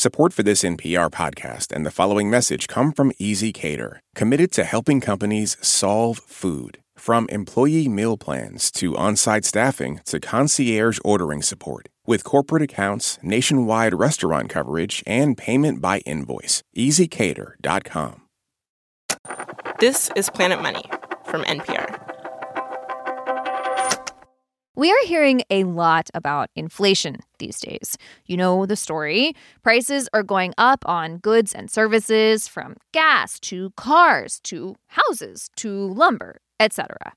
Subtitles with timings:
[0.00, 4.98] Support for this NPR podcast and the following message come from ezCater, committed to helping
[4.98, 6.78] companies solve food.
[6.96, 11.90] From employee meal plans to on site staffing to concierge ordering support.
[12.06, 16.62] With corporate accounts, nationwide restaurant coverage, and payment by invoice.
[16.74, 18.22] ezCater.com.
[19.80, 20.84] This is Planet Money
[21.26, 22.09] from NPR.
[24.80, 27.98] We are hearing a lot about inflation these days.
[28.24, 29.34] You know the story.
[29.62, 35.70] Prices are going up on goods and services from gas to cars to houses to
[35.70, 37.12] lumber etc.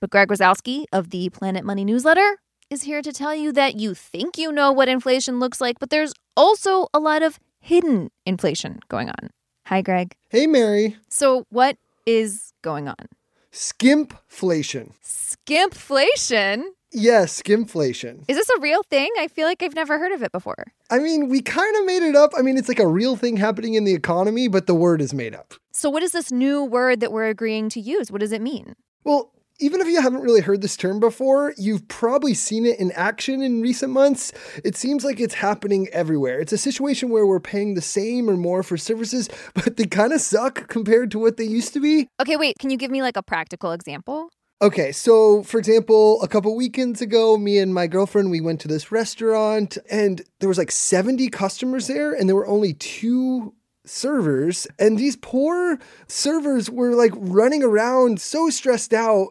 [0.00, 2.38] But Greg Rosalsky of the Planet Money newsletter
[2.70, 5.90] is here to tell you that you think you know what inflation looks like, but
[5.90, 9.30] there's also a lot of hidden inflation going on.
[9.66, 10.16] Hi, Greg.
[10.28, 10.96] Hey, Mary.
[11.08, 13.06] So, what is going on?
[13.52, 14.90] Skimpflation.
[15.04, 16.64] Skimpflation?
[16.98, 18.24] Yes, skimpflation.
[18.26, 19.10] Is this a real thing?
[19.18, 20.72] I feel like I've never heard of it before.
[20.88, 22.32] I mean, we kind of made it up.
[22.38, 25.12] I mean, it's like a real thing happening in the economy, but the word is
[25.12, 25.52] made up.
[25.72, 28.10] So, what is this new word that we're agreeing to use?
[28.10, 28.76] What does it mean?
[29.04, 29.30] Well,
[29.60, 33.42] even if you haven't really heard this term before, you've probably seen it in action
[33.42, 34.32] in recent months.
[34.64, 36.40] It seems like it's happening everywhere.
[36.40, 40.14] It's a situation where we're paying the same or more for services, but they kind
[40.14, 42.08] of suck compared to what they used to be.
[42.22, 44.30] Okay, wait, can you give me like a practical example?
[44.62, 48.68] Okay, so for example, a couple weekends ago, me and my girlfriend we went to
[48.68, 53.52] this restaurant and there was like 70 customers there and there were only two
[53.84, 59.28] servers and these poor servers were like running around so stressed out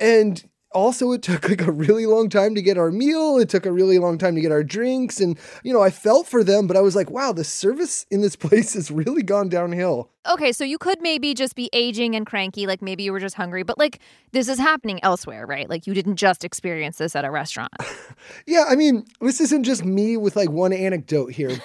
[0.00, 3.38] and also it took like a really long time to get our meal.
[3.38, 5.20] It took a really long time to get our drinks.
[5.20, 8.20] And you know i felt for them but i was like wow the service in
[8.20, 10.10] this place has really gone downhill.
[10.30, 13.36] Okay so you could maybe just be aging and cranky like maybe you were just
[13.36, 14.00] hungry but like
[14.32, 15.70] this is happening elsewhere right?
[15.70, 17.72] Like you didn't just experience this at a restaurant.
[18.46, 21.56] Yeah i mean this isn't just me with like one anecdote here.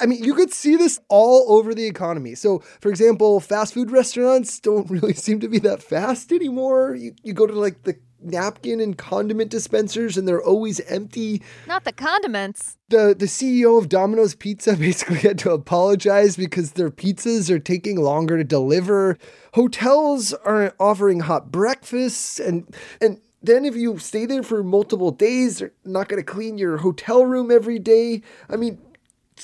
[0.00, 2.34] I mean you could see this all over the economy.
[2.34, 6.94] So for example fast food restaurants don't really seem to be that fast anymore.
[6.94, 11.42] You, you go to like the napkin and condiment dispensers and they're always empty.
[11.66, 12.76] Not the condiments.
[12.88, 18.00] The the CEO of Domino's Pizza basically had to apologize because their pizzas are taking
[18.00, 19.18] longer to deliver.
[19.54, 25.58] Hotels aren't offering hot breakfasts and and then if you stay there for multiple days,
[25.58, 28.22] they're not going to clean your hotel room every day.
[28.50, 28.80] I mean,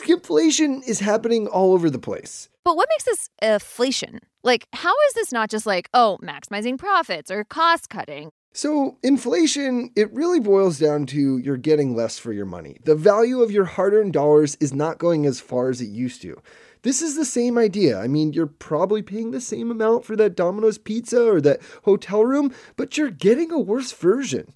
[0.08, 2.48] inflation is happening all over the place.
[2.64, 4.20] But what makes this inflation?
[4.42, 8.30] Like, how is this not just like, oh, maximizing profits or cost cutting?
[8.56, 12.78] So, inflation, it really boils down to you're getting less for your money.
[12.84, 16.22] The value of your hard earned dollars is not going as far as it used
[16.22, 16.40] to.
[16.82, 17.98] This is the same idea.
[17.98, 22.24] I mean, you're probably paying the same amount for that Domino's pizza or that hotel
[22.24, 24.52] room, but you're getting a worse version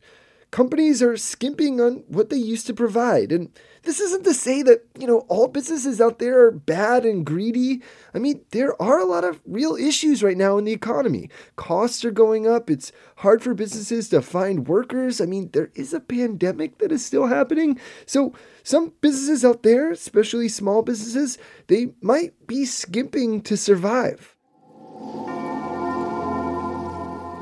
[0.50, 3.32] companies are skimping on what they used to provide.
[3.32, 3.50] And
[3.82, 7.82] this isn't to say that, you know, all businesses out there are bad and greedy.
[8.14, 11.28] I mean, there are a lot of real issues right now in the economy.
[11.56, 12.70] Costs are going up.
[12.70, 15.20] It's hard for businesses to find workers.
[15.20, 17.78] I mean, there is a pandemic that is still happening.
[18.06, 18.32] So,
[18.62, 21.38] some businesses out there, especially small businesses,
[21.68, 24.34] they might be skimping to survive.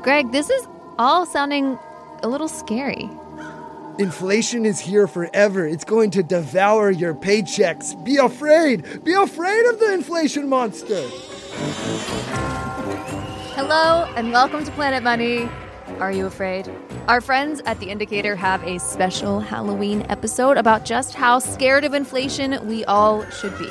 [0.03, 1.77] Greg, this is all sounding
[2.23, 3.09] a little scary.
[3.99, 5.65] Inflation is here forever.
[5.65, 8.03] It's going to devour your paychecks.
[8.03, 9.03] Be afraid.
[9.03, 11.07] Be afraid of the inflation monster.
[13.55, 15.49] Hello, and welcome to Planet Money.
[15.99, 16.69] Are you afraid?
[17.07, 21.95] Our friends at The Indicator have a special Halloween episode about just how scared of
[21.95, 23.69] inflation we all should be.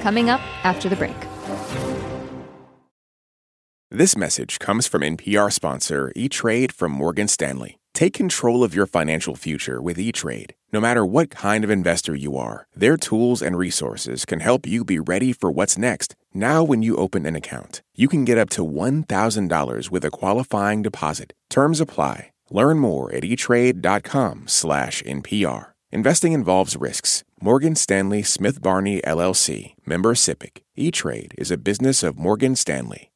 [0.00, 1.16] Coming up after the break.
[3.90, 7.77] This message comes from NPR sponsor E Trade from Morgan Stanley.
[7.94, 10.54] Take control of your financial future with E Trade.
[10.72, 14.84] No matter what kind of investor you are, their tools and resources can help you
[14.84, 16.14] be ready for what's next.
[16.32, 20.82] Now, when you open an account, you can get up to $1,000 with a qualifying
[20.82, 21.32] deposit.
[21.50, 22.30] Terms apply.
[22.50, 25.66] Learn more at etrade.com/npr.
[25.90, 27.24] Investing involves risks.
[27.40, 30.58] Morgan Stanley Smith Barney LLC, member SIPC.
[30.76, 33.10] E-Trade is a business of Morgan Stanley.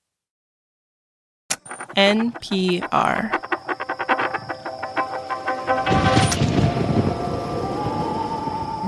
[1.97, 3.52] NPR.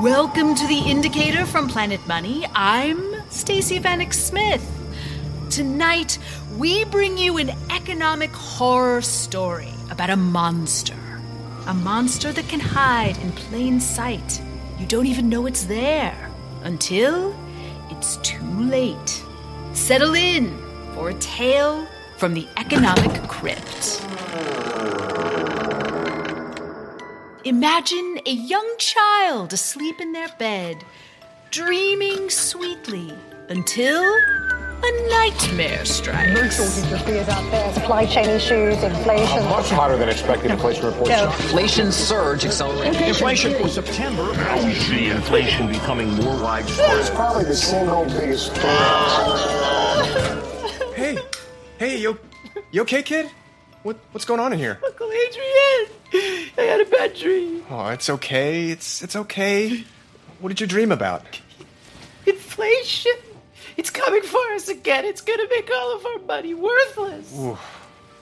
[0.04, 2.44] Welcome to the Indicator from Planet Money.
[2.54, 4.62] I'm Stacey Vanek Smith.
[5.48, 6.18] Tonight,
[6.58, 10.98] we bring you an economic horror story about a monster.
[11.68, 14.42] A monster that can hide in plain sight.
[14.78, 16.30] You don't even know it's there
[16.64, 17.34] until
[17.88, 19.24] it's too late.
[19.72, 20.54] Settle in
[20.92, 24.04] for a tale from the economic crypt.
[27.44, 30.82] Imagine a young child asleep in their bed,
[31.50, 33.12] dreaming sweetly
[33.50, 36.56] until a nightmare strikes.
[36.56, 39.44] shortage of fears out there, supply chain issues, inflation.
[39.44, 41.10] Much hotter than expected inflation report.
[41.10, 41.24] No.
[41.26, 43.08] Inflation surge accelerating.
[43.08, 44.22] Inflation for September.
[44.32, 46.98] Now we see inflation becoming more widespread.
[46.98, 48.74] It's probably the single biggest threat.
[50.94, 51.18] Hey,
[51.76, 52.18] hey, you,
[52.70, 53.30] you okay, kid?
[53.84, 54.80] What, what's going on in here?
[54.82, 57.62] Uncle Adrian, I had a bad dream.
[57.68, 58.70] Oh, it's okay.
[58.70, 59.84] It's it's okay.
[60.40, 61.22] What did you dream about?
[62.24, 63.12] Inflation.
[63.76, 65.04] It's coming for us again.
[65.04, 67.30] It's gonna make all of our money worthless.
[67.38, 67.58] Ooh.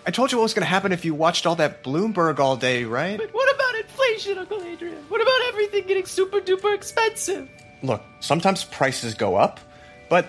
[0.05, 2.82] I told you what was to happen if you watched all that Bloomberg all day,
[2.82, 3.17] right?
[3.17, 4.99] But what about inflation, Uncle Adrian?
[5.11, 7.49] What about everything getting super duper expensive?
[7.85, 9.61] Look, sometimes prices go up,
[10.08, 10.26] but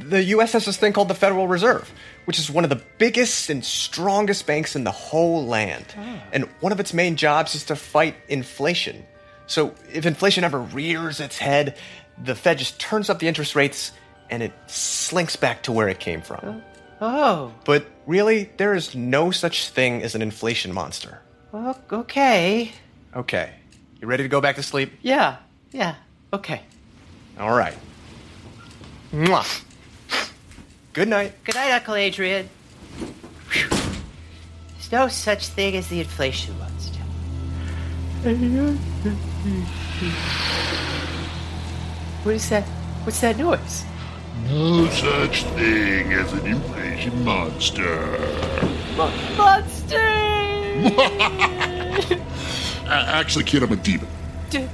[0.00, 1.90] the US has this thing called the Federal Reserve,
[2.24, 5.86] which is one of the biggest and strongest banks in the whole land.
[5.96, 6.22] Ah.
[6.32, 9.04] And one of its main jobs is to fight inflation.
[9.46, 11.76] So if inflation ever rears its head,
[12.22, 13.92] the Fed just turns up the interest rates
[14.30, 16.40] and it slinks back to where it came from.
[16.42, 16.62] Oh,
[17.00, 17.52] oh.
[17.64, 21.20] But really, there is no such thing as an inflation monster.
[21.52, 22.72] well, okay.
[23.14, 23.50] Okay.
[24.00, 24.92] You ready to go back to sleep?
[25.02, 25.36] Yeah,
[25.72, 25.94] yeah,
[26.32, 26.62] okay.
[27.38, 27.76] All right.
[29.12, 29.62] Mwah.
[30.94, 31.32] Good night.
[31.44, 32.48] Good night, Uncle Adrian.
[33.50, 33.68] Whew.
[33.68, 37.00] There's no such thing as the inflation monster.
[42.22, 42.64] What is that?
[43.04, 43.84] What's that noise?
[44.48, 48.18] No such thing as an inflation monster.
[48.96, 49.98] Monster!
[52.86, 54.08] A- Actually, kid, I'm a demon.
[54.50, 54.68] D-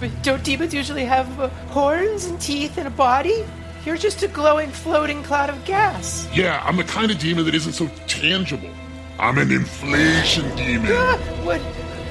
[0.00, 3.44] but don't demons usually have uh, horns and teeth and a body?
[3.86, 6.28] You're just a glowing, floating cloud of gas.
[6.34, 8.68] Yeah, I'm the kind of demon that isn't so tangible.
[9.16, 10.90] I'm an inflation demon.
[10.92, 11.60] Ah, what?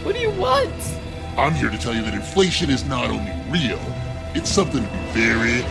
[0.06, 0.74] What do you want?
[1.38, 3.80] I'm here to tell you that inflation is not only real,
[4.34, 5.66] it's something to be very,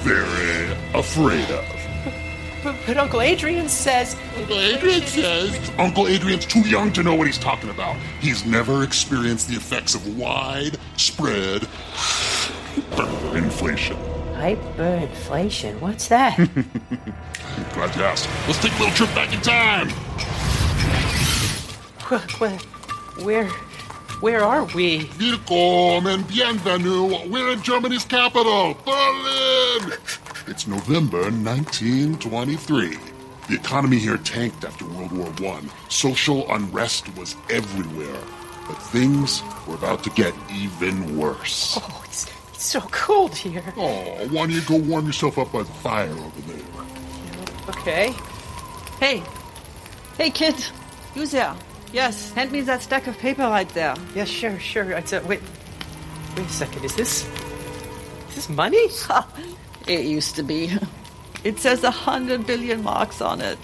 [0.00, 1.66] very afraid of.
[2.64, 7.26] But, but Uncle Adrian says Uncle Adrian says Uncle Adrian's too young to know what
[7.26, 7.96] he's talking about.
[8.20, 11.62] He's never experienced the effects of widespread
[13.36, 13.98] inflation.
[14.40, 15.78] Hyperinflation.
[15.80, 16.36] What's that?
[17.74, 18.28] Glad you asked.
[18.46, 19.90] Let's take a little trip back in time.
[23.22, 23.46] Where,
[24.20, 25.10] where are we?
[25.18, 27.28] Willkommen and bienvenue.
[27.28, 29.98] We're in Germany's capital, Berlin.
[30.46, 32.96] It's November 1923.
[33.48, 35.62] The economy here tanked after World War I.
[35.88, 38.22] Social unrest was everywhere.
[38.66, 41.78] But things were about to get even worse.
[41.80, 41.99] Oh,
[42.60, 43.62] it's, it's so cold here.
[43.76, 46.58] Oh, why don't you go warm yourself up by the fire over there?
[47.70, 48.14] Okay.
[48.98, 49.22] Hey.
[50.18, 50.54] Hey, kid.
[51.14, 51.54] You there.
[51.92, 53.94] Yes, hand me that stack of paper right there.
[54.14, 54.92] Yeah, sure, sure.
[54.92, 55.40] It's a, wait,
[56.36, 56.84] wait a second.
[56.84, 57.26] Is this,
[58.28, 58.86] is this money?
[59.86, 60.70] It used to be.
[61.42, 63.58] It says a hundred billion marks on it.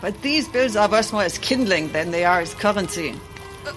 [0.00, 3.12] But these bills are worth more as kindling than they are as currency.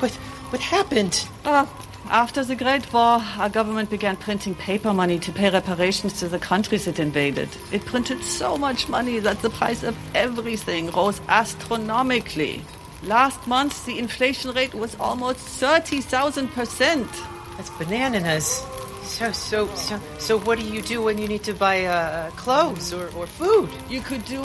[0.00, 0.12] What,
[0.50, 1.28] what happened?
[1.44, 1.66] Uh,
[2.10, 6.38] after the Great War, our government began printing paper money to pay reparations to the
[6.38, 7.48] countries it invaded.
[7.72, 12.62] It printed so much money that the price of everything rose astronomically.
[13.02, 17.08] Last month, the inflation rate was almost 30,000%.
[17.56, 18.64] That's bananas.
[19.02, 22.92] So, so, so, so, what do you do when you need to buy uh, clothes
[22.92, 23.70] or, or food?
[23.88, 24.42] You could do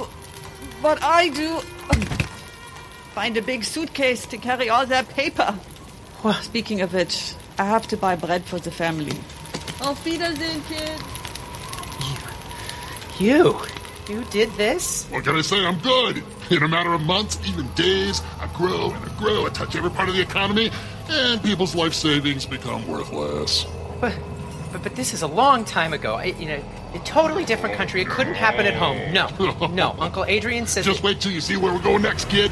[0.82, 1.60] what I do
[3.14, 5.56] find a big suitcase to carry all that paper.
[6.24, 9.18] Well, speaking of which, I have to buy bread for the family.
[9.82, 11.00] Auf Wiedersehen, kid.
[13.20, 13.60] You, you
[14.10, 15.08] You did this?
[15.10, 15.66] What can I say?
[15.66, 16.24] I'm good.
[16.50, 19.46] In a matter of months, even days, I grow and I grow.
[19.46, 20.72] I touch every part of the economy,
[21.10, 23.66] and people's life savings become worthless.
[24.02, 24.18] But,
[24.72, 26.16] but, but this is a long time ago.
[26.16, 28.02] I, you know, a totally different country.
[28.02, 29.14] It couldn't happen at home.
[29.14, 29.96] No, no.
[30.00, 30.86] Uncle Adrian says.
[30.86, 32.52] Just wait till you see where we're going next, kid.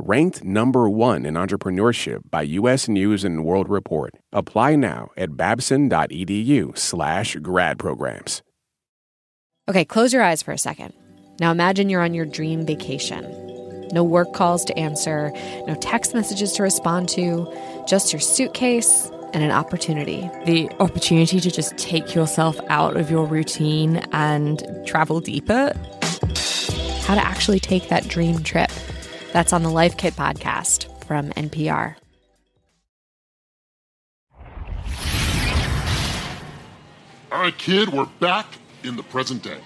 [0.00, 2.88] Ranked number one in entrepreneurship by U.S.
[2.88, 4.14] News and World Report.
[4.32, 8.42] Apply now at babson.edu/slash grad programs.
[9.68, 10.92] Okay, close your eyes for a second.
[11.40, 13.24] Now imagine you're on your dream vacation.
[13.92, 15.32] No work calls to answer,
[15.66, 17.52] no text messages to respond to,
[17.88, 20.30] just your suitcase, and an opportunity.
[20.46, 25.72] The opportunity to just take yourself out of your routine and travel deeper.
[27.02, 28.70] How to actually take that dream trip.
[29.32, 31.96] That's on the Life Kit podcast from NPR.
[37.30, 38.46] All right, kid, we're back
[38.82, 39.58] in the present day.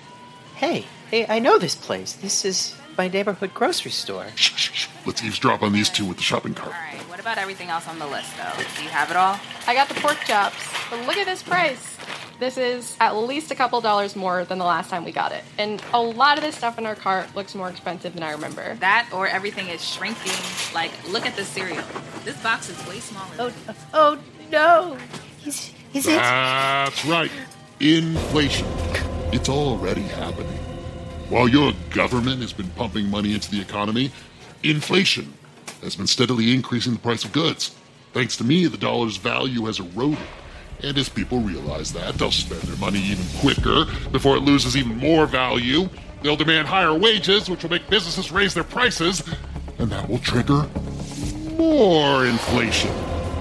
[0.56, 2.14] Hey, hey, I know this place.
[2.14, 4.26] This is my neighborhood grocery store.
[5.06, 6.72] Let's eavesdrop on these two with the shopping cart.
[6.74, 8.62] All right, what about everything else on the list, though?
[8.76, 9.38] Do you have it all?
[9.66, 10.56] I got the pork chops,
[10.90, 11.91] but look at this price.
[12.42, 15.44] This is at least a couple dollars more than the last time we got it.
[15.58, 18.74] And a lot of this stuff in our cart looks more expensive than I remember.
[18.80, 20.32] That or everything is shrinking.
[20.74, 21.84] Like, look at the cereal.
[22.24, 23.30] This box is way smaller.
[23.38, 23.52] Oh,
[23.94, 24.18] oh
[24.50, 24.98] no.
[25.46, 26.16] Is, is it?
[26.16, 27.30] That's right.
[27.78, 28.66] Inflation.
[29.32, 30.58] It's already happening.
[31.28, 34.10] While your government has been pumping money into the economy,
[34.64, 35.32] inflation
[35.80, 37.72] has been steadily increasing the price of goods.
[38.12, 40.18] Thanks to me, the dollar's value has eroded.
[40.82, 44.96] And as people realize that, they'll spend their money even quicker before it loses even
[44.98, 45.88] more value.
[46.22, 49.22] They'll demand higher wages, which will make businesses raise their prices,
[49.78, 50.68] and that will trigger
[51.56, 52.90] more inflation.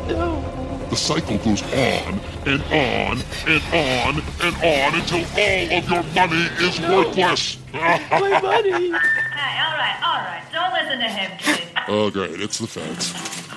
[0.08, 6.50] The cycle goes on and on and on and on until all of your money
[6.60, 7.58] is worthless.
[7.74, 8.92] My money.
[9.42, 10.44] Hey, all right, all right.
[10.52, 11.68] Don't listen to him, kid.
[11.88, 12.40] oh, great.
[12.42, 13.51] It's the feds.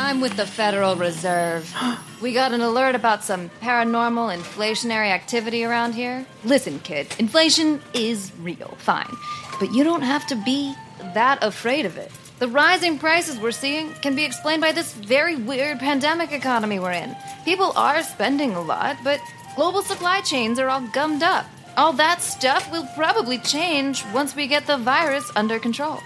[0.00, 1.72] I'm with the Federal Reserve.
[2.22, 6.26] We got an alert about some paranormal inflationary activity around here.
[6.44, 9.16] Listen, kid, inflation is real, fine.
[9.58, 10.74] But you don't have to be
[11.14, 12.12] that afraid of it.
[12.38, 16.92] The rising prices we're seeing can be explained by this very weird pandemic economy we're
[16.92, 17.16] in.
[17.46, 19.18] People are spending a lot, but
[19.56, 21.46] global supply chains are all gummed up.
[21.78, 26.00] All that stuff will probably change once we get the virus under control.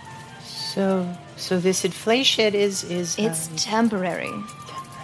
[0.45, 4.33] So, so this inflation is is It's um, temporary.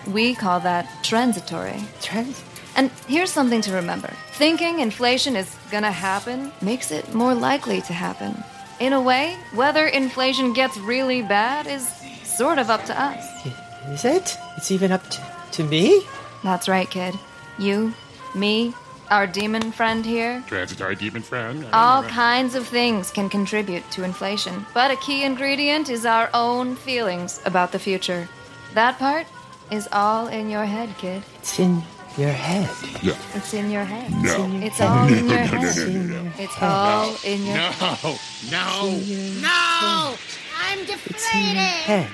[0.07, 1.81] We call that transitory.
[2.01, 2.43] Trans-
[2.77, 7.93] And here's something to remember thinking inflation is gonna happen makes it more likely to
[7.93, 8.33] happen.
[8.79, 11.85] In a way, whether inflation gets really bad is
[12.25, 13.23] sort of up to us.
[13.93, 14.39] Is it?
[14.57, 15.21] It's even up to,
[15.53, 16.01] to me?
[16.43, 17.15] That's right, kid.
[17.59, 17.93] You,
[18.35, 18.73] me,
[19.11, 20.43] our demon friend here.
[20.47, 21.67] Transitory demon friend.
[21.73, 26.77] All kinds of things can contribute to inflation, but a key ingredient is our own
[26.77, 28.29] feelings about the future.
[28.75, 29.27] That part
[29.71, 31.23] is all in your head, kid.
[31.39, 31.83] It's in
[32.17, 32.69] your head.
[33.03, 33.15] Yeah.
[33.35, 34.11] It's in your head.
[34.13, 34.49] No.
[34.65, 35.77] It's all in your No, no, head.
[35.77, 36.31] no, no, no.
[36.39, 38.19] It's all in your No,
[38.51, 39.01] no.
[39.41, 40.15] No!
[40.63, 41.57] I'm It's in your deflated!
[41.57, 42.09] head.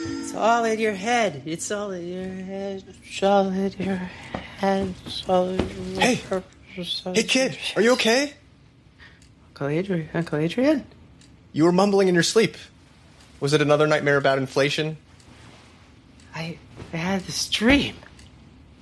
[0.00, 1.42] It's all in your head.
[1.44, 2.84] It's all in your head.
[3.04, 4.42] It's all in your head.
[4.60, 5.58] It's all in
[5.92, 6.14] your Hey.
[6.16, 6.44] head.
[7.14, 8.34] Hey, kid, are you okay?
[9.50, 10.08] Uncle Adrian.
[10.14, 10.84] Uncle Adrian.
[11.52, 12.56] You were mumbling in your sleep.
[13.40, 14.96] Was it another nightmare about inflation?
[16.34, 16.58] I,
[16.92, 17.96] I had this dream.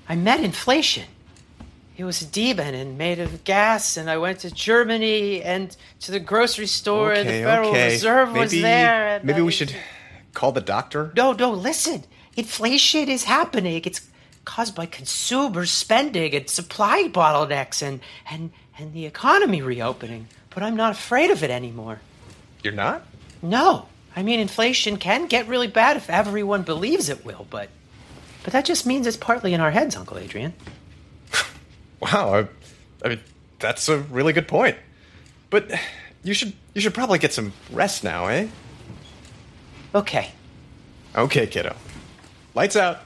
[0.08, 1.04] I met inflation.
[1.96, 6.10] It was a demon and made of gas, and I went to Germany and to
[6.12, 7.92] the grocery store, and the Federal okay.
[7.92, 9.16] Reserve was there.
[9.16, 9.74] And Maybe I- we should
[10.34, 11.12] call the doctor.
[11.16, 12.04] No, no, listen.
[12.36, 13.80] Inflation is happening.
[13.86, 14.02] It's
[14.46, 18.00] caused by consumer spending and supply bottlenecks and,
[18.30, 20.28] and, and the economy reopening.
[20.48, 22.00] But I'm not afraid of it anymore.
[22.62, 23.04] You're not?
[23.42, 23.88] No.
[24.14, 27.68] I mean, inflation can get really bad if everyone believes it will, but
[28.42, 30.54] but that just means it's partly in our heads, Uncle Adrian.
[31.98, 32.48] Wow, I,
[33.04, 33.20] I mean
[33.58, 34.76] that's a really good point.
[35.50, 35.70] But
[36.22, 38.48] you should you should probably get some rest now, eh?
[39.94, 40.30] Okay.
[41.14, 41.74] Okay, kiddo.
[42.54, 43.00] Lights out.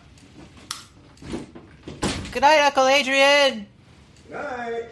[2.32, 3.66] Good night, Uncle Adrian.
[4.28, 4.84] Good night.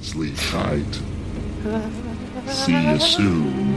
[0.00, 1.00] Sleep tight.
[2.48, 3.76] See you soon.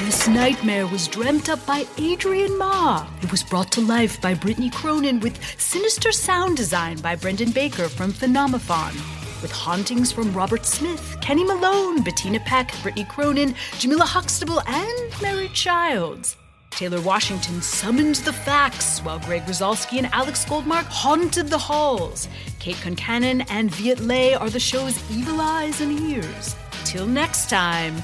[0.00, 3.06] This nightmare was dreamt up by Adrian Ma.
[3.22, 7.88] It was brought to life by Brittany Cronin with sinister sound design by Brendan Baker
[7.88, 9.17] from Phenomophon.
[9.40, 15.48] With hauntings from Robert Smith, Kenny Malone, Bettina Peck, Brittany Cronin, Jamila Huxtable, and Mary
[15.54, 16.36] Childs.
[16.70, 22.28] Taylor Washington summoned the facts, while Greg Rosalsky and Alex Goldmark haunted the halls.
[22.58, 26.56] Kate Concannon and Viet Le are the show's evil eyes and ears.
[26.84, 27.94] Till next time,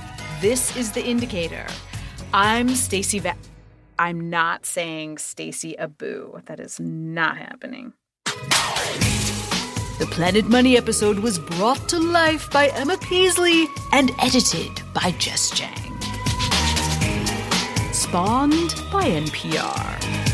[0.41, 1.67] this is the indicator.
[2.33, 3.37] I'm Stacey Va-
[3.99, 6.41] I'm not saying Stacey Abu.
[6.47, 7.93] That is not happening.
[9.97, 15.53] The Planet Money episode was brought to life by Emma Peasley and edited by Jess
[15.53, 15.95] Jiang.
[17.95, 20.34] Spawned by NPR.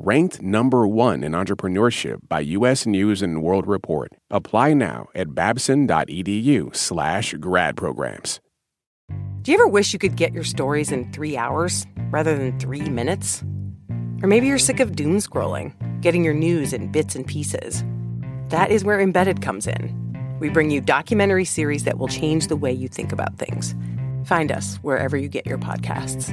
[0.00, 2.86] Ranked number one in entrepreneurship by U.S.
[2.86, 4.12] News and World Report.
[4.30, 8.38] Apply now at babson.edu/slash grad programs.
[9.42, 12.88] Do you ever wish you could get your stories in three hours rather than three
[12.88, 13.42] minutes?
[14.22, 17.82] Or maybe you're sick of doom scrolling, getting your news in bits and pieces.
[18.50, 19.96] That is where Embedded comes in.
[20.38, 23.74] We bring you documentary series that will change the way you think about things.
[24.26, 26.32] Find us wherever you get your podcasts.